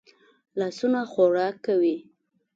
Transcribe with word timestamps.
لاسونه 0.59 0.99
خوراک 1.11 1.55
کوي 1.65 1.95